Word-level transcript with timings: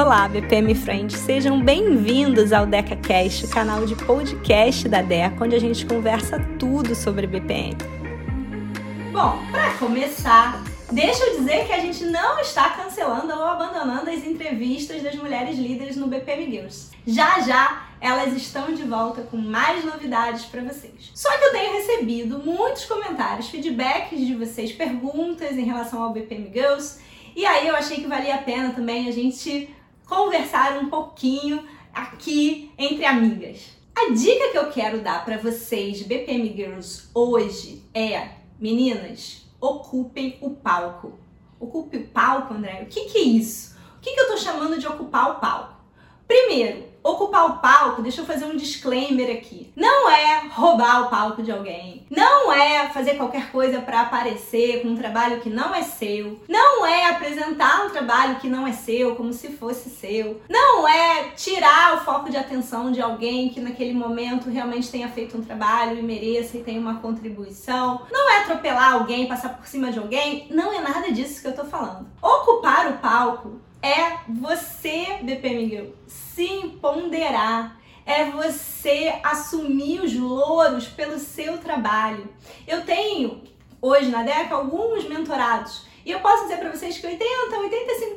Olá, 0.00 0.28
BPM 0.28 0.76
Friends, 0.76 1.18
sejam 1.18 1.60
bem-vindos 1.60 2.52
ao 2.52 2.64
DecaCast, 2.64 3.46
o 3.46 3.50
canal 3.50 3.84
de 3.84 3.96
podcast 3.96 4.88
da 4.88 5.02
Deca, 5.02 5.44
onde 5.44 5.56
a 5.56 5.58
gente 5.58 5.84
conversa 5.84 6.38
tudo 6.56 6.94
sobre 6.94 7.26
BPM. 7.26 7.76
Bom, 9.10 9.44
para 9.50 9.74
começar, 9.74 10.62
deixa 10.92 11.24
eu 11.24 11.38
dizer 11.38 11.66
que 11.66 11.72
a 11.72 11.80
gente 11.80 12.04
não 12.04 12.38
está 12.38 12.70
cancelando 12.70 13.34
ou 13.34 13.42
abandonando 13.42 14.08
as 14.08 14.24
entrevistas 14.24 15.02
das 15.02 15.16
mulheres 15.16 15.58
líderes 15.58 15.96
no 15.96 16.06
BPM 16.06 16.48
Girls. 16.48 16.90
Já 17.04 17.40
já 17.40 17.88
elas 18.00 18.32
estão 18.34 18.72
de 18.72 18.84
volta 18.84 19.22
com 19.22 19.36
mais 19.36 19.84
novidades 19.84 20.44
para 20.44 20.62
vocês. 20.62 21.10
Só 21.12 21.36
que 21.36 21.44
eu 21.44 21.50
tenho 21.50 21.72
recebido 21.72 22.38
muitos 22.38 22.84
comentários, 22.84 23.48
feedbacks 23.48 24.24
de 24.24 24.36
vocês, 24.36 24.70
perguntas 24.70 25.58
em 25.58 25.64
relação 25.64 26.00
ao 26.00 26.12
BPM 26.12 26.52
Girls, 26.54 27.00
e 27.34 27.44
aí 27.44 27.66
eu 27.66 27.74
achei 27.74 27.96
que 27.96 28.06
valia 28.06 28.36
a 28.36 28.38
pena 28.38 28.70
também 28.70 29.08
a 29.08 29.12
gente 29.12 29.68
conversar 30.08 30.78
um 30.78 30.88
pouquinho 30.88 31.68
aqui 31.92 32.72
entre 32.78 33.04
amigas. 33.04 33.76
A 33.94 34.10
dica 34.10 34.50
que 34.50 34.58
eu 34.58 34.70
quero 34.70 35.00
dar 35.00 35.24
para 35.24 35.36
vocês, 35.36 36.02
BPM 36.02 36.54
Girls, 36.56 37.08
hoje 37.12 37.84
é, 37.92 38.30
meninas, 38.58 39.46
ocupem 39.60 40.38
o 40.40 40.50
palco. 40.50 41.18
Ocupe 41.60 41.98
o 41.98 42.06
palco, 42.08 42.54
André? 42.54 42.82
O 42.82 42.86
que, 42.86 43.06
que 43.06 43.18
é 43.18 43.22
isso? 43.22 43.76
O 43.98 44.00
que, 44.00 44.14
que 44.14 44.20
eu 44.20 44.28
tô 44.28 44.36
chamando 44.36 44.78
de 44.78 44.86
ocupar 44.86 45.32
o 45.32 45.40
palco? 45.40 45.77
Primeiro, 46.28 46.84
ocupar 47.02 47.46
o 47.46 47.58
palco, 47.58 48.02
deixa 48.02 48.20
eu 48.20 48.26
fazer 48.26 48.44
um 48.44 48.54
disclaimer 48.54 49.34
aqui. 49.34 49.72
Não 49.74 50.10
é 50.10 50.42
roubar 50.50 51.06
o 51.06 51.08
palco 51.08 51.42
de 51.42 51.50
alguém. 51.50 52.06
Não 52.10 52.52
é 52.52 52.90
fazer 52.90 53.14
qualquer 53.14 53.50
coisa 53.50 53.80
para 53.80 54.02
aparecer 54.02 54.82
com 54.82 54.88
um 54.88 54.96
trabalho 54.96 55.40
que 55.40 55.48
não 55.48 55.74
é 55.74 55.82
seu. 55.82 56.38
Não 56.46 56.84
é 56.84 57.06
apresentar 57.06 57.86
um 57.86 57.90
trabalho 57.90 58.36
que 58.36 58.48
não 58.48 58.66
é 58.66 58.72
seu 58.72 59.16
como 59.16 59.32
se 59.32 59.48
fosse 59.48 59.88
seu. 59.88 60.42
Não 60.50 60.86
é 60.86 61.30
tirar 61.34 61.96
o 61.96 62.04
foco 62.04 62.28
de 62.28 62.36
atenção 62.36 62.92
de 62.92 63.00
alguém 63.00 63.48
que 63.48 63.60
naquele 63.60 63.94
momento 63.94 64.50
realmente 64.50 64.90
tenha 64.90 65.08
feito 65.08 65.38
um 65.38 65.42
trabalho 65.42 65.98
e 65.98 66.02
mereça 66.02 66.58
e 66.58 66.62
tenha 66.62 66.80
uma 66.80 67.00
contribuição. 67.00 68.02
Não 68.12 68.30
é 68.30 68.42
atropelar 68.42 68.92
alguém, 68.92 69.26
passar 69.26 69.56
por 69.56 69.66
cima 69.66 69.90
de 69.90 69.98
alguém. 69.98 70.46
Não 70.50 70.74
é 70.74 70.80
nada 70.80 71.10
disso 71.10 71.40
que 71.40 71.48
eu 71.48 71.56
tô 71.56 71.64
falando. 71.64 72.06
Ocupar 72.20 72.90
o 72.90 72.98
palco 72.98 73.60
é 73.82 74.18
você, 74.28 75.18
BP 75.22 75.50
Miguel, 75.50 75.86
se 76.38 76.68
ponderar. 76.80 77.76
É 78.06 78.26
você 78.26 79.12
assumir 79.24 80.00
os 80.00 80.14
louros 80.14 80.86
pelo 80.86 81.18
seu 81.18 81.58
trabalho. 81.58 82.28
Eu 82.66 82.84
tenho 82.84 83.42
hoje 83.82 84.08
na 84.08 84.22
DECA 84.22 84.54
alguns 84.54 85.06
mentorados 85.06 85.86
e 86.06 86.12
eu 86.12 86.20
posso 86.20 86.44
dizer 86.44 86.58
para 86.58 86.70
vocês 86.70 86.96
que 86.96 87.06
80, 87.06 87.26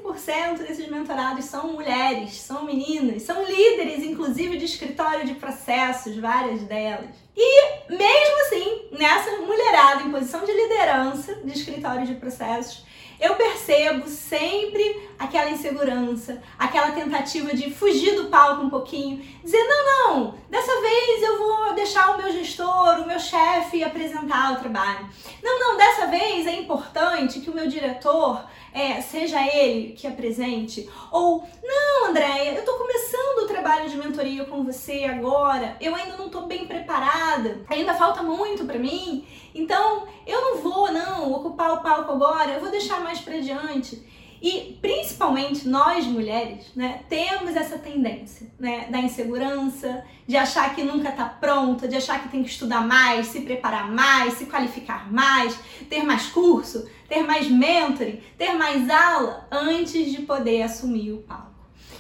85% 0.05 0.58
desses 0.59 0.88
mentorados 0.88 1.45
são 1.45 1.73
mulheres, 1.73 2.36
são 2.36 2.64
meninas, 2.64 3.23
são 3.23 3.44
líderes, 3.44 4.05
inclusive 4.05 4.55
de 4.55 4.66
escritório 4.66 5.25
de 5.25 5.33
processos, 5.33 6.16
várias 6.16 6.61
delas. 6.61 7.09
E 7.36 7.89
mesmo 7.89 8.42
assim, 8.45 8.97
nessa 8.97 9.31
mulherada 9.42 10.03
em 10.03 10.11
posição 10.11 10.45
de 10.45 10.53
liderança 10.53 11.36
de 11.44 11.52
escritório 11.52 12.05
de 12.05 12.14
processos, 12.16 12.86
eu 13.19 13.36
percebo 13.36 14.08
sempre 14.08 15.09
aquela 15.22 15.52
insegurança, 15.52 16.41
aquela 16.58 16.91
tentativa 16.91 17.53
de 17.53 17.72
fugir 17.72 18.16
do 18.16 18.25
palco 18.25 18.64
um 18.64 18.69
pouquinho, 18.69 19.23
dizer: 19.44 19.64
não, 19.64 19.86
não, 19.86 20.36
dessa 20.50 20.81
vez 20.81 21.22
eu 21.22 21.38
vou 21.38 21.73
deixar 21.75 22.16
o 22.16 22.17
meu 22.17 22.31
gestor, 22.31 23.02
o 23.02 23.08
meu 23.08 23.19
chefe 23.19 23.83
apresentar 23.83 24.53
o 24.53 24.59
trabalho. 24.59 25.08
Não, 25.44 25.59
não, 25.59 25.77
dessa 25.77 26.08
vez 26.08 26.47
é 26.47 26.55
importante 26.55 27.39
que 27.39 27.52
o 27.52 27.53
meu 27.53 27.67
diretor 27.67 28.44
é, 28.73 28.99
seja 28.99 29.39
ele 29.45 29.94
que 29.94 30.08
apresente. 30.08 30.89
Ou, 31.11 31.47
não, 31.64 32.09
Andréia, 32.09 32.55
eu 32.55 32.66
tô 32.66 32.73
começando 32.73 33.44
o 33.44 33.47
trabalho 33.47 33.88
de 33.88 33.97
mentoria 33.97 34.45
com 34.45 34.64
você 34.64 35.03
agora, 35.03 35.77
eu 35.80 35.93
ainda 35.93 36.17
não 36.17 36.30
tô 36.30 36.42
bem 36.42 36.65
preparada, 36.65 37.61
ainda 37.70 37.93
falta 37.93 38.23
muito 38.23 38.65
para 38.65 38.80
mim, 38.80 39.26
então 39.53 40.08
eu 40.26 40.42
não 40.42 40.58
vou, 40.64 40.92
não, 40.92 41.32
ocupar 41.32 41.73
o 41.73 41.82
palco 41.82 42.11
agora, 42.11 42.53
eu 42.53 42.59
vou 42.59 42.71
deixar 42.71 43.02
mais 43.02 43.20
para 43.20 43.39
diante. 43.39 44.03
E 44.42 44.80
principalmente 45.21 45.67
nós 45.67 46.05
mulheres, 46.08 46.71
né, 46.76 47.02
temos 47.08 47.55
essa 47.55 47.77
tendência, 47.77 48.48
né, 48.59 48.87
da 48.89 48.99
insegurança, 48.99 50.04
de 50.26 50.36
achar 50.36 50.73
que 50.73 50.83
nunca 50.83 51.09
está 51.09 51.26
pronta, 51.26 51.87
de 51.87 51.95
achar 51.95 52.23
que 52.23 52.30
tem 52.30 52.43
que 52.43 52.49
estudar 52.49 52.82
mais, 52.82 53.27
se 53.27 53.42
preparar 53.42 53.92
mais, 53.92 54.33
se 54.33 54.48
qualificar 54.48 55.11
mais, 55.14 55.55
ter 55.87 56.02
mais 56.04 56.27
curso, 56.27 56.89
ter 57.08 57.21
mais 57.21 57.48
mentoring, 57.48 58.20
ter 58.36 58.54
mais 58.54 58.89
aula 58.89 59.48
antes 59.52 60.11
de 60.11 60.23
poder 60.23 60.64
assumir 60.64 61.11
o 61.11 61.20
palco. 61.20 61.52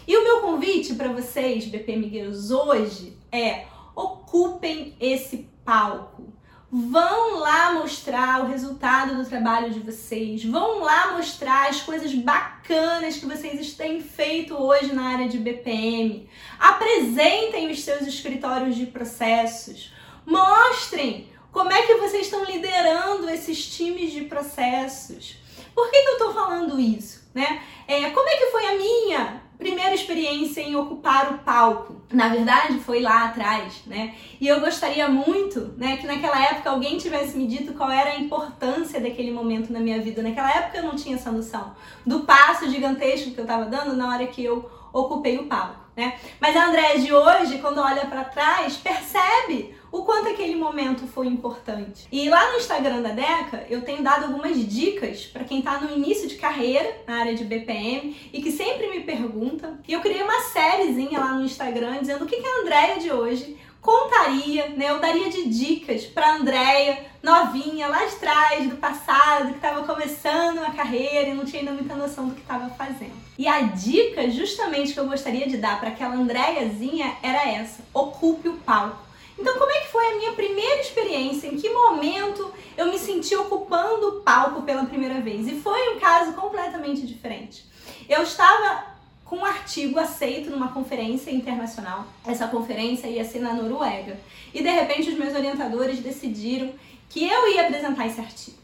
E 0.07 0.17
o 0.17 0.23
meu 0.23 0.41
convite 0.41 0.95
para 0.95 1.09
vocês, 1.09 1.65
BP 1.65 1.97
Miguelos, 1.97 2.49
hoje 2.49 3.15
é 3.31 3.65
ocupem 3.95 4.95
esse 4.99 5.47
palco 5.63 6.33
Vão 6.73 7.39
lá 7.39 7.73
mostrar 7.73 8.41
o 8.41 8.47
resultado 8.47 9.17
do 9.17 9.27
trabalho 9.27 9.71
de 9.71 9.81
vocês. 9.81 10.45
Vão 10.45 10.79
lá 10.79 11.11
mostrar 11.17 11.67
as 11.69 11.81
coisas 11.81 12.13
bacanas 12.13 13.17
que 13.17 13.25
vocês 13.25 13.73
têm 13.73 13.99
feito 13.99 14.55
hoje 14.55 14.93
na 14.93 15.09
área 15.09 15.27
de 15.27 15.37
BPM. 15.37 16.29
Apresentem 16.57 17.69
os 17.69 17.83
seus 17.83 18.07
escritórios 18.07 18.77
de 18.77 18.85
processos. 18.85 19.91
Mostrem 20.25 21.29
como 21.51 21.73
é 21.73 21.81
que 21.81 21.95
vocês 21.95 22.27
estão 22.27 22.45
liderando 22.45 23.29
esses 23.29 23.65
times 23.75 24.13
de 24.13 24.21
processos. 24.21 25.35
Por 25.75 25.91
que, 25.91 26.01
que 26.01 26.07
eu 26.07 26.13
estou 26.13 26.33
falando 26.33 26.79
isso? 26.79 27.29
Né? 27.33 27.61
É, 27.85 28.11
como 28.11 28.29
é 28.29 28.37
que 28.37 28.45
foi 28.45 28.65
a 28.67 28.77
minha 28.77 29.41
primeira 29.61 29.93
experiência 29.93 30.59
em 30.59 30.75
ocupar 30.75 31.31
o 31.31 31.37
palco. 31.37 32.01
Na 32.11 32.29
verdade, 32.29 32.79
foi 32.79 32.99
lá 32.99 33.25
atrás, 33.25 33.83
né? 33.85 34.15
E 34.39 34.47
eu 34.47 34.59
gostaria 34.59 35.07
muito, 35.07 35.75
né, 35.77 35.97
que 35.97 36.07
naquela 36.07 36.43
época 36.43 36.71
alguém 36.71 36.97
tivesse 36.97 37.37
me 37.37 37.45
dito 37.45 37.73
qual 37.73 37.91
era 37.91 38.09
a 38.09 38.19
importância 38.19 38.99
daquele 38.99 39.31
momento 39.31 39.71
na 39.71 39.79
minha 39.79 40.01
vida. 40.01 40.23
Naquela 40.23 40.51
época 40.51 40.79
eu 40.79 40.83
não 40.83 40.95
tinha 40.95 41.15
essa 41.15 41.31
noção 41.31 41.75
do 42.03 42.21
passo 42.21 42.69
gigantesco 42.71 43.31
que 43.31 43.39
eu 43.39 43.43
estava 43.43 43.65
dando 43.65 43.95
na 43.95 44.09
hora 44.09 44.25
que 44.25 44.43
eu 44.43 44.67
ocupei 44.91 45.37
o 45.37 45.45
palco, 45.45 45.79
né? 45.95 46.15
Mas 46.39 46.57
a 46.57 46.65
André 46.65 46.97
de 46.97 47.13
hoje, 47.13 47.59
quando 47.59 47.79
olha 47.79 48.07
para 48.07 48.23
trás, 48.23 48.75
percebe 48.77 49.75
o 49.91 50.03
quanto 50.03 50.29
aquele 50.29 50.55
momento 50.55 51.05
foi 51.05 51.27
importante. 51.27 52.07
E 52.11 52.29
lá 52.29 52.51
no 52.51 52.57
Instagram 52.57 53.01
da 53.01 53.09
Deca, 53.09 53.65
eu 53.69 53.81
tenho 53.81 54.01
dado 54.01 54.25
algumas 54.25 54.57
dicas 54.67 55.25
para 55.25 55.43
quem 55.43 55.59
está 55.59 55.79
no 55.79 55.91
início 55.91 56.27
de 56.27 56.35
carreira 56.35 57.03
na 57.05 57.17
área 57.17 57.35
de 57.35 57.43
BPM 57.43 58.15
e 58.31 58.41
que 58.41 58.51
sempre 58.51 58.87
me 58.87 59.01
pergunta. 59.01 59.79
E 59.87 59.93
eu 59.93 59.99
criei 59.99 60.23
uma 60.23 60.41
sériezinha 60.41 61.19
lá 61.19 61.33
no 61.33 61.43
Instagram 61.43 61.99
dizendo 61.99 62.23
o 62.23 62.27
que, 62.27 62.37
que 62.37 62.47
a 62.47 62.61
Andréia 62.61 62.99
de 62.99 63.11
hoje 63.11 63.57
contaria, 63.81 64.69
né? 64.69 64.91
Eu 64.91 64.99
daria 64.99 65.29
de 65.29 65.49
dicas 65.49 66.05
para 66.05 66.35
Andréia, 66.35 67.03
novinha, 67.21 67.87
lá 67.87 68.05
de 68.05 68.15
trás, 68.15 68.69
do 68.69 68.77
passado, 68.77 69.49
que 69.49 69.55
estava 69.55 69.83
começando 69.83 70.59
a 70.59 70.71
carreira 70.71 71.29
e 71.29 71.33
não 71.33 71.43
tinha 71.43 71.61
ainda 71.61 71.71
muita 71.73 71.95
noção 71.95 72.29
do 72.29 72.35
que 72.35 72.41
estava 72.41 72.69
fazendo. 72.69 73.19
E 73.37 73.47
a 73.47 73.61
dica 73.61 74.29
justamente 74.29 74.93
que 74.93 74.99
eu 74.99 75.07
gostaria 75.07 75.47
de 75.47 75.57
dar 75.57 75.79
para 75.79 75.89
aquela 75.89 76.13
Andréiazinha 76.15 77.17
era 77.23 77.49
essa: 77.49 77.83
ocupe 77.93 78.47
o 78.47 78.57
palco. 78.57 79.10
Então, 79.41 79.57
como 79.57 79.71
é 79.71 79.79
que 79.79 79.87
foi 79.87 80.05
a 80.05 80.15
minha 80.17 80.33
primeira 80.33 80.81
experiência? 80.81 81.47
Em 81.47 81.57
que 81.57 81.67
momento 81.67 82.53
eu 82.77 82.91
me 82.91 82.99
senti 82.99 83.35
ocupando 83.35 84.07
o 84.07 84.21
palco 84.21 84.61
pela 84.61 84.85
primeira 84.85 85.19
vez? 85.19 85.47
E 85.47 85.55
foi 85.59 85.95
um 85.95 85.99
caso 85.99 86.33
completamente 86.33 87.07
diferente. 87.07 87.65
Eu 88.07 88.21
estava 88.21 88.85
com 89.25 89.37
um 89.37 89.45
artigo 89.45 89.97
aceito 89.97 90.51
numa 90.51 90.71
conferência 90.71 91.31
internacional. 91.31 92.05
Essa 92.23 92.47
conferência 92.47 93.07
ia 93.07 93.25
ser 93.25 93.39
na 93.39 93.51
Noruega. 93.53 94.19
E 94.53 94.61
de 94.61 94.69
repente 94.69 95.09
os 95.09 95.17
meus 95.17 95.33
orientadores 95.33 95.99
decidiram 96.01 96.71
que 97.09 97.27
eu 97.27 97.51
ia 97.51 97.63
apresentar 97.63 98.05
esse 98.05 98.21
artigo. 98.21 98.57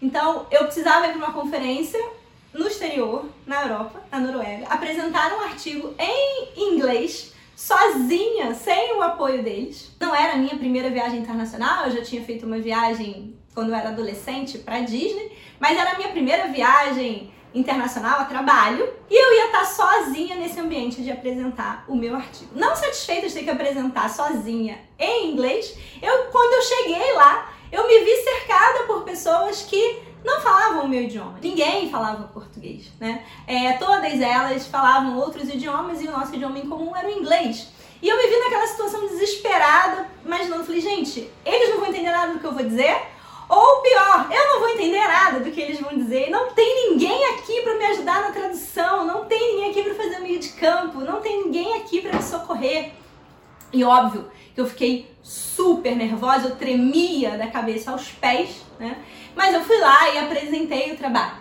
Então, 0.00 0.46
eu 0.48 0.64
precisava 0.64 1.08
ir 1.08 1.10
para 1.10 1.26
uma 1.26 1.32
conferência 1.32 2.00
no 2.54 2.68
exterior, 2.68 3.28
na 3.44 3.62
Europa, 3.62 4.00
na 4.12 4.20
Noruega, 4.20 4.68
apresentar 4.68 5.32
um 5.32 5.40
artigo 5.40 5.92
em 5.98 6.52
inglês 6.56 7.32
sozinha, 7.60 8.54
sem 8.54 8.96
o 8.96 9.02
apoio 9.02 9.42
deles. 9.42 9.94
Não 10.00 10.14
era 10.14 10.32
a 10.32 10.36
minha 10.36 10.56
primeira 10.56 10.88
viagem 10.88 11.20
internacional, 11.20 11.84
eu 11.84 11.90
já 11.90 12.02
tinha 12.02 12.24
feito 12.24 12.46
uma 12.46 12.58
viagem 12.58 13.36
quando 13.54 13.68
eu 13.68 13.74
era 13.74 13.90
adolescente 13.90 14.56
para 14.56 14.80
Disney, 14.80 15.30
mas 15.58 15.76
era 15.76 15.90
a 15.90 15.98
minha 15.98 16.08
primeira 16.08 16.48
viagem 16.48 17.30
internacional 17.52 18.20
a 18.20 18.24
trabalho 18.24 18.88
e 19.10 19.14
eu 19.14 19.36
ia 19.36 19.46
estar 19.46 19.64
sozinha 19.66 20.36
nesse 20.36 20.58
ambiente 20.58 21.02
de 21.02 21.12
apresentar 21.12 21.84
o 21.86 21.94
meu 21.94 22.16
artigo. 22.16 22.50
Não 22.54 22.74
satisfeita 22.74 23.28
de 23.28 23.34
ter 23.34 23.42
que 23.42 23.50
apresentar 23.50 24.08
sozinha 24.08 24.78
em 24.98 25.30
inglês, 25.30 25.76
eu 26.00 26.30
quando 26.32 26.54
eu 26.54 26.62
cheguei 26.62 27.12
lá, 27.12 27.52
eu 27.70 27.86
me 27.86 27.98
vi 27.98 28.16
cercada 28.22 28.84
por 28.84 29.02
pessoas 29.02 29.62
que 29.62 29.98
não 30.24 30.40
falavam 30.40 30.84
o 30.84 30.88
meu 30.88 31.02
idioma. 31.02 31.38
Ninguém 31.42 31.90
falava 31.90 32.28
português, 32.28 32.90
né? 32.98 33.24
É, 33.46 33.72
todas 33.74 34.20
elas 34.20 34.66
falavam 34.66 35.18
outros 35.18 35.48
idiomas 35.48 36.00
e 36.02 36.08
o 36.08 36.12
nosso 36.12 36.34
idioma 36.34 36.58
em 36.58 36.68
comum 36.68 36.94
era 36.94 37.08
o 37.08 37.10
inglês. 37.10 37.68
E 38.02 38.08
eu 38.08 38.16
me 38.16 38.26
vi 38.26 38.38
naquela 38.38 38.66
situação 38.66 39.06
desesperada, 39.08 40.06
imaginando, 40.24 40.64
falei, 40.64 40.80
gente, 40.80 41.30
eles 41.44 41.70
não 41.70 41.80
vão 41.80 41.88
entender 41.88 42.10
nada 42.10 42.32
do 42.32 42.38
que 42.38 42.46
eu 42.46 42.54
vou 42.54 42.64
dizer, 42.64 42.96
ou 43.46 43.82
pior, 43.82 44.28
eu 44.30 44.48
não 44.48 44.60
vou 44.60 44.68
entender 44.70 45.06
nada 45.06 45.40
do 45.40 45.50
que 45.50 45.60
eles 45.60 45.80
vão 45.80 45.94
dizer, 45.94 46.30
não 46.30 46.52
tem 46.52 46.90
ninguém 46.90 47.24
aqui 47.34 47.60
para 47.62 47.74
me 47.74 47.84
ajudar 47.86 48.22
na 48.22 48.30
tradução, 48.30 49.04
não 49.04 49.24
tem 49.26 49.54
ninguém 49.54 49.70
aqui 49.70 49.82
para 49.82 49.94
fazer 49.94 50.16
o 50.18 50.22
meio 50.22 50.38
de 50.38 50.50
campo 50.50 51.00
não 51.00 51.20
tem 51.20 51.44
ninguém 51.44 51.74
aqui 51.74 52.00
para 52.00 52.16
me 52.16 52.22
socorrer. 52.22 52.92
E 53.72 53.84
óbvio 53.84 54.30
que 54.54 54.60
eu 54.60 54.66
fiquei 54.66 55.10
super 55.22 55.94
nervosa, 55.94 56.48
eu 56.48 56.56
tremia 56.56 57.36
da 57.36 57.48
cabeça 57.48 57.90
aos 57.90 58.08
pés, 58.10 58.62
né? 58.80 58.96
Mas 59.36 59.54
eu 59.54 59.62
fui 59.62 59.78
lá 59.78 60.08
e 60.10 60.18
apresentei 60.18 60.92
o 60.92 60.96
trabalho. 60.96 61.38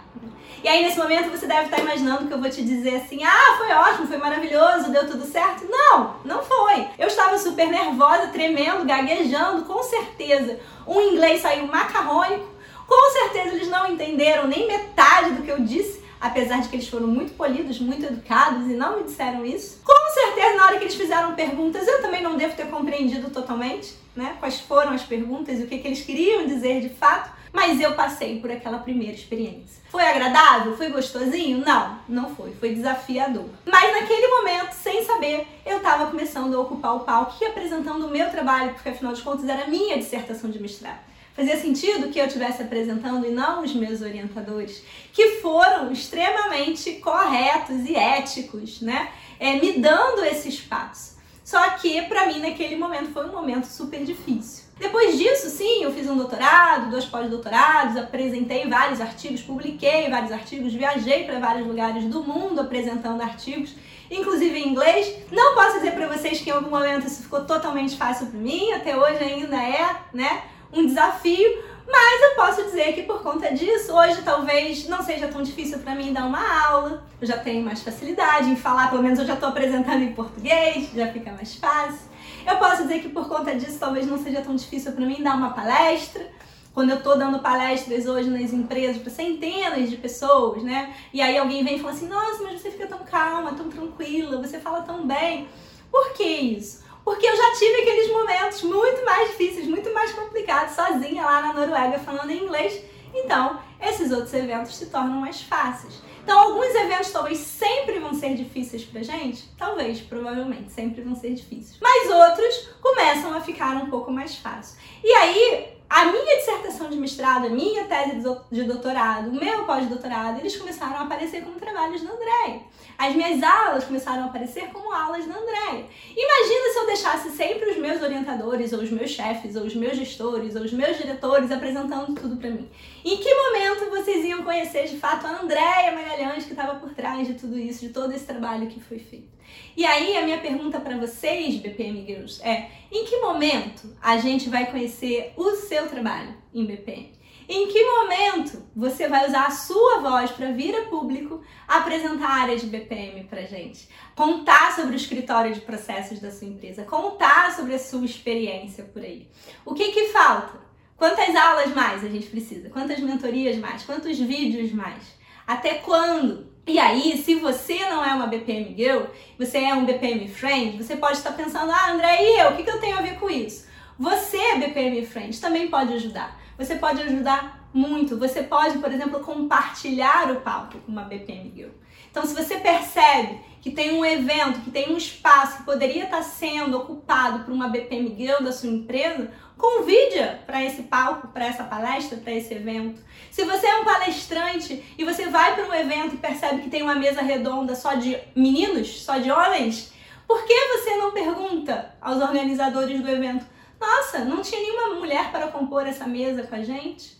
E 0.62 0.68
aí, 0.68 0.84
nesse 0.84 1.00
momento, 1.00 1.32
você 1.32 1.48
deve 1.48 1.64
estar 1.64 1.80
imaginando 1.80 2.28
que 2.28 2.34
eu 2.34 2.40
vou 2.40 2.50
te 2.50 2.62
dizer 2.62 2.98
assim: 2.98 3.24
ah, 3.24 3.56
foi 3.58 3.72
ótimo, 3.72 4.08
foi 4.08 4.18
maravilhoso, 4.18 4.92
deu 4.92 5.10
tudo 5.10 5.26
certo. 5.26 5.66
Não, 5.70 6.18
não 6.26 6.44
foi. 6.44 6.86
Eu 6.98 7.08
estava 7.08 7.38
super 7.38 7.68
nervosa, 7.68 8.28
tremendo, 8.28 8.86
gaguejando, 8.86 9.64
com 9.64 9.82
certeza. 9.82 10.60
O 10.86 11.00
inglês 11.00 11.42
saiu 11.42 11.66
macarrônico, 11.66 12.46
com 12.86 13.12
certeza 13.12 13.56
eles 13.56 13.70
não 13.70 13.88
entenderam 13.88 14.48
nem 14.48 14.68
metade 14.68 15.32
do 15.32 15.44
que 15.44 15.52
eu 15.52 15.62
disse 15.62 16.00
apesar 16.20 16.62
de 16.62 16.68
que 16.68 16.76
eles 16.76 16.88
foram 16.88 17.08
muito 17.08 17.34
polidos, 17.34 17.80
muito 17.80 18.06
educados 18.06 18.68
e 18.68 18.74
não 18.74 18.98
me 18.98 19.04
disseram 19.04 19.46
isso. 19.46 19.82
Com 19.84 19.94
certeza, 20.10 20.56
na 20.56 20.66
hora 20.66 20.78
que 20.78 20.84
eles 20.84 20.96
fizeram 20.96 21.36
perguntas, 21.36 21.88
eu 21.88 22.02
também 22.02 22.22
não 22.22 22.38
devo 22.38 22.56
ter 22.56 22.68
compreendido 22.68 23.30
totalmente, 23.30 23.94
né? 24.16 24.36
Quais 24.40 24.60
foram 24.60 24.92
as 24.92 25.04
perguntas 25.04 25.60
e 25.60 25.64
o 25.64 25.68
que, 25.68 25.80
que 25.80 25.88
eles 25.88 26.02
queriam 26.02 26.46
dizer 26.46 26.82
de 26.82 26.90
fato, 26.90 27.32
mas 27.52 27.80
eu 27.82 27.94
passei 27.94 28.40
por 28.40 28.52
aquela 28.52 28.78
primeira 28.80 29.16
experiência. 29.16 29.82
Foi 29.90 30.06
agradável? 30.06 30.78
Foi 30.78 30.90
gostosinho? 30.90 31.64
Não, 31.66 32.00
não 32.08 32.36
foi. 32.36 32.52
Foi 32.54 32.74
desafiador. 32.74 33.50
Mas 33.66 33.92
naquele 33.92 34.28
momento, 34.28 34.74
sem 34.74 35.04
saber, 35.04 35.48
eu 35.66 35.78
estava 35.78 36.08
começando 36.08 36.56
a 36.56 36.62
ocupar 36.62 36.96
o 36.96 37.00
palco 37.02 37.36
e 37.42 37.46
apresentando 37.46 38.06
o 38.06 38.12
meu 38.12 38.30
trabalho, 38.30 38.74
porque 38.74 38.90
afinal 38.90 39.14
de 39.14 39.22
contas 39.22 39.50
era 39.50 39.68
minha 39.68 39.98
dissertação 39.98 40.50
de 40.50 40.62
mestrado 40.62 41.10
fazia 41.40 41.58
sentido 41.58 42.10
que 42.10 42.20
eu 42.20 42.26
estivesse 42.26 42.62
apresentando 42.62 43.26
e 43.26 43.32
não 43.32 43.64
os 43.64 43.74
meus 43.74 44.02
orientadores, 44.02 44.84
que 45.14 45.38
foram 45.38 45.90
extremamente 45.90 46.94
corretos 46.96 47.86
e 47.86 47.96
éticos, 47.96 48.82
né? 48.82 49.10
É, 49.40 49.56
me 49.56 49.80
dando 49.80 50.24
esse 50.26 50.50
espaço. 50.50 51.18
Só 51.44 51.62
que 51.72 52.02
para 52.04 52.28
mim 52.28 52.40
naquele 52.40 52.76
momento 52.76 53.12
foi 53.12 53.26
um 53.26 53.32
momento 53.32 53.66
super 53.66 54.04
difícil. 54.04 54.66
Depois 54.78 55.18
disso, 55.18 55.50
sim, 55.50 55.84
eu 55.84 55.92
fiz 55.92 56.08
um 56.08 56.16
doutorado, 56.16 56.90
dois 56.90 57.06
pós-doutorados, 57.06 57.98
apresentei 57.98 58.68
vários 58.70 59.02
artigos, 59.02 59.42
publiquei 59.42 60.10
vários 60.10 60.32
artigos, 60.32 60.74
viajei 60.74 61.26
para 61.26 61.40
vários 61.40 61.68
lugares 61.68 62.06
do 62.06 62.24
mundo 62.24 62.62
apresentando 62.62 63.22
artigos, 63.22 63.76
inclusive 64.10 64.58
em 64.58 64.70
inglês. 64.70 65.14
Não 65.32 65.56
posso 65.56 65.80
dizer 65.80 65.92
para 65.92 66.08
vocês 66.08 66.40
que 66.40 66.50
em 66.50 66.54
algum 66.54 66.70
momento 66.70 67.08
isso 67.08 67.24
ficou 67.24 67.44
totalmente 67.44 67.98
fácil 67.98 68.28
para 68.28 68.40
mim, 68.40 68.72
até 68.72 68.96
hoje 68.96 69.22
ainda 69.22 69.58
é, 69.58 69.96
né? 70.14 70.44
um 70.72 70.86
desafio, 70.86 71.64
mas 71.92 72.22
eu 72.22 72.36
posso 72.36 72.64
dizer 72.64 72.94
que 72.94 73.04
por 73.04 73.22
conta 73.24 73.54
disso, 73.54 73.94
hoje 73.94 74.22
talvez 74.22 74.88
não 74.88 75.02
seja 75.02 75.28
tão 75.28 75.42
difícil 75.42 75.80
para 75.80 75.96
mim 75.96 76.14
dar 76.14 76.26
uma 76.26 76.68
aula. 76.68 77.04
Eu 77.20 77.28
já 77.28 77.38
tenho 77.38 77.66
mais 77.66 77.82
facilidade 77.82 78.50
em 78.50 78.56
falar, 78.56 78.90
pelo 78.90 79.02
menos 79.02 79.18
eu 79.18 79.26
já 79.26 79.34
estou 79.34 79.50
apresentando 79.50 80.04
em 80.04 80.14
português, 80.14 80.92
já 80.94 81.12
fica 81.12 81.32
mais 81.32 81.56
fácil. 81.56 82.10
Eu 82.46 82.58
posso 82.58 82.84
dizer 82.84 83.02
que 83.02 83.10
por 83.10 83.28
conta 83.28 83.56
disso, 83.56 83.80
talvez 83.80 84.06
não 84.06 84.18
seja 84.18 84.42
tão 84.42 84.56
difícil 84.56 84.92
para 84.92 85.06
mim 85.06 85.24
dar 85.24 85.36
uma 85.36 85.52
palestra. 85.52 86.26
Quando 86.74 86.92
eu 86.92 86.98
estou 86.98 87.18
dando 87.18 87.40
palestras 87.40 88.06
hoje 88.06 88.30
nas 88.30 88.54
empresas 88.54 88.98
para 89.02 89.12
centenas 89.12 89.90
de 89.90 89.98
pessoas, 89.98 90.64
né? 90.64 90.94
E 91.12 91.22
aí 91.22 91.38
alguém 91.38 91.64
vem 91.64 91.76
e 91.76 91.80
fala 91.80 91.94
assim: 91.94 92.08
Nossa, 92.08 92.44
mas 92.44 92.62
você 92.62 92.70
fica 92.70 92.88
tão 92.88 93.00
calma, 93.00 93.54
tão 93.54 93.68
tranquila, 93.68 94.42
você 94.42 94.60
fala 94.60 94.84
tão 94.84 95.06
bem. 95.06 95.48
Por 95.92 96.14
que 96.14 96.24
isso? 96.24 96.84
Porque 97.04 97.26
eu 97.26 97.36
já 97.36 97.52
tive 97.58 97.82
aqueles 97.82 98.12
momentos 98.12 98.62
muito 98.62 99.04
mais 99.04 99.30
difíceis, 99.30 99.68
muito 99.68 99.92
mais 99.94 100.12
complicados, 100.14 100.39
sozinha 100.70 101.24
lá 101.24 101.42
na 101.42 101.54
Noruega 101.54 102.00
falando 102.00 102.32
inglês. 102.32 102.84
Então, 103.14 103.60
esses 103.82 104.12
outros 104.12 104.34
eventos 104.34 104.76
se 104.76 104.88
tornam 104.88 105.22
mais 105.22 105.42
fáceis. 105.42 106.02
Então, 106.24 106.40
alguns 106.40 106.76
eventos 106.76 107.12
talvez 107.12 107.40
sempre 107.40 108.00
vão 108.00 108.14
ser 108.14 108.36
difíceis 108.36 108.84
pra 108.84 109.02
gente, 109.02 109.50
talvez, 109.58 110.00
provavelmente, 110.00 110.72
sempre 110.72 111.02
vão 111.02 111.16
ser 111.16 111.34
difíceis. 111.34 111.80
Mas 111.82 112.12
outros 112.12 112.70
começam 112.82 113.34
a 113.34 113.42
ficar 113.42 113.76
um 113.78 113.90
pouco 113.90 114.12
mais 114.12 114.36
fácil. 114.36 114.78
E 115.04 115.12
aí, 115.12 115.79
a 115.90 116.06
minha 116.06 116.38
dissertação 116.38 116.90
de 116.90 116.98
mestrado, 116.98 117.48
a 117.48 117.50
minha 117.50 117.86
tese 117.86 118.22
de 118.52 118.64
doutorado, 118.64 119.30
o 119.30 119.34
meu 119.34 119.66
pós-doutorado, 119.66 120.40
eles 120.40 120.56
começaram 120.56 120.98
a 120.98 121.02
aparecer 121.02 121.44
como 121.44 121.60
trabalhos 121.60 122.04
da 122.04 122.12
Andréia. 122.12 122.62
As 122.98 123.16
minhas 123.16 123.42
aulas 123.42 123.86
começaram 123.86 124.24
a 124.24 124.26
aparecer 124.26 124.68
como 124.72 124.94
aulas 124.94 125.26
da 125.26 125.34
Andréia. 125.34 125.86
Imagina 126.16 126.74
se 126.74 126.80
eu 126.80 126.86
deixasse 126.86 127.30
sempre 127.32 127.72
os 127.72 127.78
meus 127.78 128.02
orientadores, 128.04 128.72
ou 128.72 128.82
os 128.82 128.92
meus 128.92 129.10
chefes, 129.10 129.56
ou 129.56 129.64
os 129.64 129.74
meus 129.74 129.98
gestores, 129.98 130.56
ou 130.56 130.62
os 130.64 130.74
meus 130.74 130.98
diretores 130.98 131.50
apresentando 131.50 132.14
tudo 132.14 132.38
para 132.38 132.52
mim. 132.52 132.70
Em 133.04 133.18
que 133.18 133.34
momento 133.34 133.90
vocês 133.90 134.26
iam 134.26 134.44
conhecer 134.44 134.88
de 134.88 134.98
fato 134.98 135.26
a 135.26 135.42
Andréia 135.42 135.94
Magalhães 135.94 136.46
que 136.46 136.52
estava 136.52 136.80
por 136.80 136.94
trás 136.94 137.28
de 137.28 137.36
tudo 137.36 137.58
isso, 137.58 137.88
de 137.88 137.94
todo 137.94 138.12
esse 138.12 138.26
trabalho 138.26 138.68
que 138.68 138.80
foi 138.80 139.00
feito? 139.00 139.38
E 139.76 139.86
aí 139.86 140.18
a 140.18 140.24
minha 140.24 140.40
pergunta 140.40 140.80
para 140.80 140.98
vocês, 140.98 141.56
BPM 141.56 142.06
Girls, 142.06 142.42
é: 142.44 142.70
em 142.92 143.06
que 143.06 143.18
momento 143.18 143.96
a 144.02 144.18
gente 144.18 144.50
vai 144.50 144.70
conhecer 144.70 145.34
o 145.38 145.52
seu 145.56 145.88
trabalho 145.88 146.36
em 146.54 146.66
BPM? 146.66 147.18
Em 147.48 147.68
que 147.68 147.84
momento 147.84 148.62
você 148.76 149.08
vai 149.08 149.28
usar 149.28 149.48
a 149.48 149.52
sua 149.52 150.02
voz 150.02 150.30
para 150.30 150.52
vir 150.52 150.76
a 150.76 150.86
público 150.86 151.42
apresentar 151.68 152.28
a 152.28 152.42
área 152.42 152.56
de 152.56 152.68
BPM 152.68 153.24
para 153.24 153.42
gente? 153.42 153.90
Contar 154.16 154.76
sobre 154.76 154.94
o 154.94 154.96
escritório 154.96 155.52
de 155.52 155.62
processos 155.62 156.20
da 156.20 156.32
sua 156.32 156.48
empresa, 156.48 156.84
contar 156.84 157.56
sobre 157.56 157.74
a 157.74 157.80
sua 157.80 158.06
experiência 158.06 158.84
por 158.84 159.02
aí. 159.02 159.28
O 159.66 159.74
que 159.74 159.92
que 159.92 160.10
falta? 160.10 160.69
Quantas 161.00 161.34
aulas 161.34 161.74
mais 161.74 162.04
a 162.04 162.10
gente 162.10 162.28
precisa? 162.28 162.70
Quantas 162.70 163.00
mentorias 163.00 163.56
mais? 163.56 163.84
Quantos 163.84 164.20
vídeos 164.20 164.74
mais? 164.74 165.18
Até 165.48 165.76
quando? 165.76 166.46
E 166.68 166.78
aí, 166.78 167.18
se 167.18 167.36
você 167.36 167.80
não 167.90 168.04
é 168.04 168.14
uma 168.14 168.28
BPM 168.28 168.76
Girl, 168.76 169.06
você 169.38 169.60
é 169.60 169.74
um 169.74 169.86
BPM 169.86 170.28
Friend, 170.28 170.78
você 170.78 170.98
pode 170.98 171.18
estar 171.18 171.32
pensando, 171.32 171.72
ah, 171.72 171.92
André, 171.92 172.22
e 172.22 172.40
eu? 172.42 172.50
O 172.52 172.58
que, 172.58 172.70
eu 172.70 172.82
tenho 172.82 172.98
a 172.98 173.02
ver 173.02 173.18
com 173.18 173.30
isso? 173.30 173.66
Você, 173.98 174.58
BPM 174.58 175.06
Friend, 175.06 175.40
também 175.40 175.70
pode 175.70 175.94
ajudar. 175.94 176.38
Você 176.58 176.76
pode 176.76 177.02
ajudar 177.02 177.70
muito. 177.74 178.18
Você 178.18 178.44
pode, 178.44 178.78
por 178.80 178.92
exemplo, 178.92 179.22
compartilhar 179.22 180.30
o 180.30 180.42
palco 180.42 180.80
com 180.80 180.92
uma 180.92 181.04
BPM 181.04 181.54
Girl. 181.56 181.72
Então, 182.12 182.26
se 182.26 182.36
você 182.36 182.58
percebe 182.58 183.40
que 183.62 183.72
tem 183.72 183.94
um 183.94 184.04
evento, 184.04 184.62
que 184.62 184.72
tem 184.72 184.92
um 184.92 184.98
espaço 184.98 185.58
que 185.58 185.64
poderia 185.64 186.06
estar 186.06 186.24
sendo 186.24 186.78
ocupado 186.78 187.44
por 187.44 187.54
uma 187.54 187.70
BPM 187.70 188.16
Girl 188.18 188.44
da 188.44 188.52
sua 188.52 188.70
empresa, 188.70 189.32
convide 189.60 190.40
para 190.46 190.64
esse 190.64 190.84
palco, 190.84 191.28
para 191.28 191.46
essa 191.46 191.66
palestra, 191.66 192.18
para 192.18 192.32
esse 192.32 192.54
evento. 192.54 193.02
Se 193.30 193.44
você 193.44 193.68
é 193.68 193.76
um 193.76 193.84
palestrante 193.84 194.96
e 194.98 195.04
você 195.04 195.28
vai 195.28 195.54
para 195.54 195.68
um 195.68 195.74
evento 195.74 196.16
e 196.16 196.18
percebe 196.18 196.62
que 196.62 196.70
tem 196.70 196.82
uma 196.82 196.96
mesa 196.96 197.22
redonda 197.22 197.76
só 197.76 197.94
de 197.94 198.18
meninos, 198.34 199.04
só 199.04 199.18
de 199.18 199.30
homens, 199.30 199.92
por 200.26 200.46
que 200.46 200.54
você 200.54 200.96
não 200.96 201.12
pergunta 201.12 201.94
aos 202.00 202.22
organizadores 202.22 203.02
do 203.02 203.10
evento: 203.10 203.46
"Nossa, 203.80 204.20
não 204.20 204.42
tinha 204.42 204.62
nenhuma 204.62 204.96
mulher 204.96 205.30
para 205.30 205.50
compor 205.50 205.86
essa 205.86 206.08
mesa 206.08 206.44
com 206.44 206.56
a 206.56 206.64
gente?" 206.64 207.20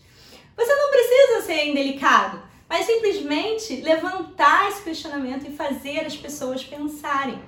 Você 0.56 0.74
não 0.74 0.90
precisa 0.90 1.42
ser 1.42 1.68
indelicado, 1.68 2.42
mas 2.66 2.86
simplesmente 2.86 3.82
levantar 3.82 4.68
esse 4.68 4.82
questionamento 4.82 5.46
e 5.46 5.54
fazer 5.54 6.06
as 6.06 6.16
pessoas 6.16 6.64
pensarem. 6.64 7.38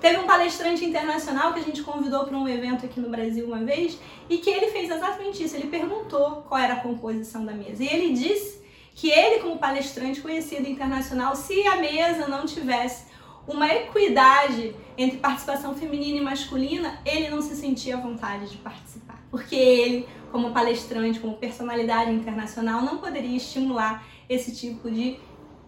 Teve 0.00 0.18
um 0.18 0.26
palestrante 0.26 0.84
internacional 0.84 1.52
que 1.52 1.60
a 1.60 1.62
gente 1.62 1.82
convidou 1.82 2.24
para 2.24 2.36
um 2.36 2.46
evento 2.48 2.86
aqui 2.86 3.00
no 3.00 3.08
Brasil 3.08 3.46
uma 3.46 3.64
vez 3.64 3.98
e 4.30 4.38
que 4.38 4.48
ele 4.48 4.70
fez 4.70 4.90
exatamente 4.90 5.42
isso. 5.42 5.56
Ele 5.56 5.66
perguntou 5.66 6.44
qual 6.48 6.60
era 6.60 6.74
a 6.74 6.80
composição 6.80 7.44
da 7.44 7.52
mesa. 7.52 7.82
E 7.82 7.88
ele 7.88 8.12
disse 8.12 8.62
que 8.94 9.10
ele, 9.10 9.40
como 9.40 9.58
palestrante 9.58 10.20
conhecido 10.20 10.68
internacional, 10.68 11.34
se 11.34 11.66
a 11.66 11.76
mesa 11.76 12.28
não 12.28 12.46
tivesse 12.46 13.06
uma 13.46 13.66
equidade 13.72 14.74
entre 14.96 15.18
participação 15.18 15.74
feminina 15.74 16.18
e 16.18 16.20
masculina, 16.20 17.00
ele 17.04 17.28
não 17.28 17.40
se 17.40 17.56
sentia 17.56 17.96
à 17.96 18.00
vontade 18.00 18.50
de 18.50 18.56
participar. 18.58 19.20
Porque 19.30 19.56
ele, 19.56 20.06
como 20.30 20.52
palestrante, 20.52 21.18
como 21.18 21.36
personalidade 21.36 22.12
internacional, 22.12 22.82
não 22.82 22.98
poderia 22.98 23.36
estimular 23.36 24.06
esse 24.28 24.54
tipo 24.54 24.90
de 24.90 25.18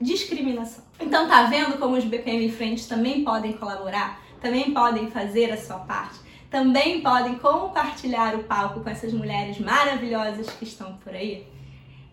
discriminação. 0.00 0.84
Então 0.98 1.28
tá 1.28 1.44
vendo 1.44 1.78
como 1.78 1.96
os 1.96 2.04
BPM 2.04 2.50
Friends 2.50 2.86
também 2.86 3.22
podem 3.22 3.52
colaborar, 3.52 4.20
também 4.40 4.72
podem 4.72 5.10
fazer 5.10 5.52
a 5.52 5.56
sua 5.56 5.78
parte, 5.80 6.18
também 6.50 7.00
podem 7.00 7.34
compartilhar 7.36 8.34
o 8.34 8.44
palco 8.44 8.80
com 8.80 8.88
essas 8.88 9.12
mulheres 9.12 9.58
maravilhosas 9.58 10.48
que 10.50 10.64
estão 10.64 10.94
por 10.94 11.14
aí? 11.14 11.46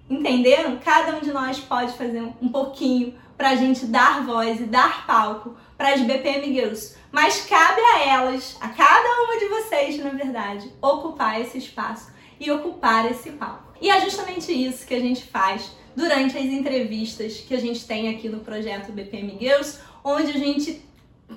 Entenderam? 0.10 0.78
Cada 0.78 1.18
um 1.18 1.22
de 1.22 1.32
nós 1.32 1.60
pode 1.60 1.94
fazer 1.94 2.22
um 2.42 2.50
pouquinho 2.50 3.14
para 3.38 3.50
a 3.50 3.56
gente 3.56 3.86
dar 3.86 4.26
voz 4.26 4.60
e 4.60 4.64
dar 4.64 5.06
palco 5.06 5.56
para 5.78 5.94
as 5.94 6.02
BPM 6.02 6.54
Girls, 6.54 6.98
mas 7.12 7.46
cabe 7.46 7.80
a 7.82 8.04
elas, 8.04 8.58
a 8.60 8.70
cada 8.70 9.24
uma 9.24 9.38
de 9.38 9.46
vocês, 9.46 10.04
na 10.04 10.10
verdade, 10.10 10.72
ocupar 10.82 11.40
esse 11.40 11.58
espaço 11.58 12.12
e 12.40 12.50
ocupar 12.50 13.10
esse 13.12 13.32
palco. 13.32 13.74
E 13.80 13.90
é 13.90 14.02
justamente 14.02 14.52
isso 14.52 14.88
que 14.88 14.96
a 14.96 15.00
gente 15.00 15.24
faz 15.24 15.72
durante 15.98 16.38
as 16.38 16.46
entrevistas 16.46 17.38
que 17.38 17.56
a 17.56 17.60
gente 17.60 17.84
tem 17.88 18.10
aqui 18.10 18.30
no 18.30 18.42
projeto 18.42 18.92
BPM 18.92 19.36
Girls, 19.40 19.80
onde 20.04 20.30
a 20.30 20.38
gente 20.38 20.80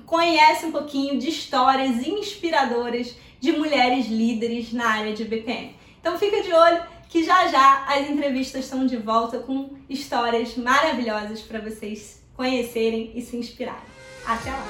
conhece 0.05 0.67
um 0.67 0.71
pouquinho 0.71 1.17
de 1.17 1.29
histórias 1.29 2.05
inspiradoras 2.05 3.15
de 3.39 3.51
mulheres 3.53 4.05
líderes 4.05 4.71
na 4.71 4.87
área 4.87 5.13
de 5.13 5.23
BPM. 5.23 5.75
Então 5.99 6.15
fica 6.15 6.43
de 6.43 6.53
olho 6.53 6.79
que 7.09 7.23
já 7.23 7.47
já 7.47 7.85
as 7.87 8.07
entrevistas 8.07 8.65
estão 8.65 8.85
de 8.85 8.97
volta 8.97 9.39
com 9.39 9.71
histórias 9.89 10.55
maravilhosas 10.55 11.41
para 11.41 11.59
vocês 11.59 12.21
conhecerem 12.35 13.11
e 13.15 13.21
se 13.23 13.35
inspirarem. 13.35 13.81
Até 14.27 14.51
lá! 14.51 14.67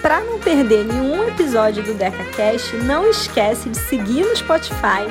Para 0.00 0.20
não 0.20 0.38
perder 0.38 0.84
nenhum 0.84 1.24
episódio 1.28 1.82
do 1.82 1.92
DecaCast, 1.92 2.76
não 2.76 3.10
esquece 3.10 3.68
de 3.68 3.78
seguir 3.78 4.24
no 4.24 4.36
Spotify, 4.36 5.02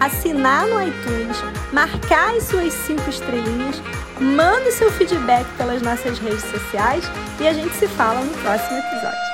assinar 0.00 0.66
no 0.66 0.82
iTunes, 0.82 1.36
marcar 1.72 2.34
as 2.34 2.44
suas 2.44 2.72
cinco 2.72 3.08
estrelinhas, 3.08 3.80
manda 4.20 4.70
seu 4.70 4.90
feedback 4.92 5.46
pelas 5.56 5.82
nossas 5.82 6.18
redes 6.18 6.44
sociais 6.44 7.04
e 7.40 7.48
a 7.48 7.52
gente 7.52 7.74
se 7.74 7.88
fala 7.88 8.20
no 8.20 8.32
próximo 8.38 8.78
episódio. 8.78 9.33